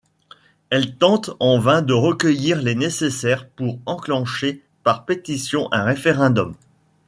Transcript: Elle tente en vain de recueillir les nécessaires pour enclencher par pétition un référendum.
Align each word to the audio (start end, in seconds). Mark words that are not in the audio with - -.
Elle 0.71 0.95
tente 0.97 1.29
en 1.39 1.59
vain 1.59 1.83
de 1.83 1.93
recueillir 1.93 2.59
les 2.63 2.73
nécessaires 2.73 3.47
pour 3.49 3.77
enclencher 3.85 4.63
par 4.81 5.05
pétition 5.05 5.67
un 5.71 5.83
référendum. 5.83 6.55